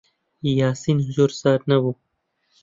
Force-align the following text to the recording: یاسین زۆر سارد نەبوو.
یاسین 0.59 0.97
زۆر 1.15 1.31
سارد 1.39 1.63
نەبوو. 1.71 1.93